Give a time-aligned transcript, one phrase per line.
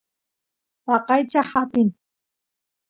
[0.89, 1.89] waqaychaq apin